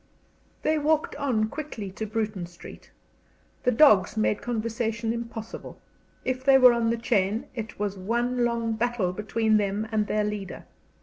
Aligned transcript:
They 0.63 0.79
walked 0.79 1.15
on 1.17 1.47
quickly 1.49 1.91
to 1.91 2.07
Bruton 2.07 2.47
Street. 2.47 2.89
The 3.61 3.71
dogs 3.71 4.17
made 4.17 4.41
conversation 4.41 5.13
impossible. 5.13 5.79
If 6.25 6.43
they 6.43 6.57
were 6.57 6.73
on 6.73 6.89
the 6.89 6.97
chain 6.97 7.45
it 7.53 7.77
was 7.77 7.99
one 7.99 8.43
long 8.43 8.73
battle 8.73 9.13
between 9.13 9.57
them 9.57 9.87
and 9.91 10.07
their 10.07 10.23
leader. 10.23 10.65